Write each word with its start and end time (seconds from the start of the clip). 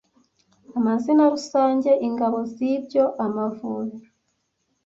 Amazina 0.79 1.23
rusange- 1.33 1.89
Ingabo 2.07 2.37
zibyo 2.53 3.03
Amavubi 3.25 3.99